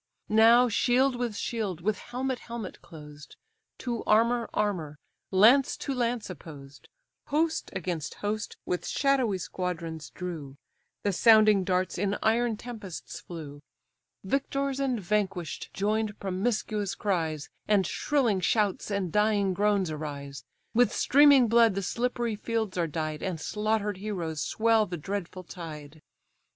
Now 0.29 0.67
shield 0.67 1.15
with 1.15 1.35
shield, 1.35 1.81
with 1.81 1.99
helmet 1.99 2.39
helmet 2.39 2.81
closed, 2.81 3.35
To 3.77 4.03
armour 4.05 4.49
armour, 4.51 4.97
lance 5.29 5.77
to 5.77 5.93
lance 5.93 6.27
opposed, 6.27 6.89
Host 7.27 7.69
against 7.75 8.15
host 8.15 8.57
with 8.65 8.87
shadowy 8.87 9.37
squadrons 9.37 10.09
drew, 10.09 10.57
The 11.03 11.13
sounding 11.13 11.63
darts 11.63 11.99
in 11.99 12.17
iron 12.23 12.57
tempests 12.57 13.19
flew, 13.19 13.59
Victors 14.23 14.79
and 14.79 14.99
vanquish'd 14.99 15.71
join'd 15.71 16.19
promiscuous 16.19 16.95
cries, 16.95 17.51
And 17.67 17.85
shrilling 17.85 18.39
shouts 18.39 18.89
and 18.89 19.11
dying 19.13 19.53
groans 19.53 19.91
arise; 19.91 20.43
With 20.73 20.91
streaming 20.91 21.47
blood 21.47 21.75
the 21.75 21.83
slippery 21.83 22.35
fields 22.35 22.75
are 22.75 22.87
dyed, 22.87 23.21
And 23.21 23.39
slaughter'd 23.39 23.97
heroes 23.97 24.41
swell 24.41 24.87
the 24.87 24.97
dreadful 24.97 25.43
tide. 25.43 26.01